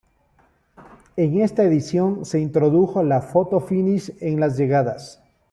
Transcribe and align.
En 1.15 1.39
esta 1.39 1.61
edición 1.61 2.25
se 2.25 2.39
introdujo 2.39 3.03
la 3.03 3.21
fhoto-finísh 3.21 4.15
en 4.19 4.39
las 4.39 4.57
llegadas. 4.57 5.21